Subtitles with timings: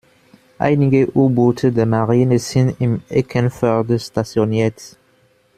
[0.57, 4.97] Einige U-Boote der Marine sind in Eckernförde stationiert.